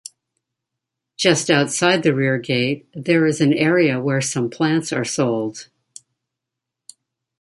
Just 1.15 1.51
outside 1.51 2.01
the 2.01 2.11
rear 2.15 2.39
gate 2.39 2.87
there 2.95 3.27
is 3.27 3.39
an 3.39 3.53
area 3.53 4.01
where 4.01 4.19
some 4.19 4.49
plants 4.49 4.91
are 4.91 5.05
sold. 5.05 5.67